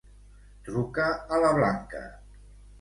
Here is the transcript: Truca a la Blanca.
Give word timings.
Truca 0.69 1.05
a 1.37 1.41
la 1.45 1.53
Blanca. 1.61 2.05